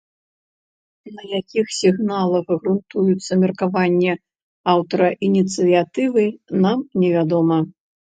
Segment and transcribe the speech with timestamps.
[1.17, 4.13] На якіх сігналах грунтуецца меркаванне
[4.73, 6.23] аўтара ініцыятывы,
[6.65, 7.59] нам невядома.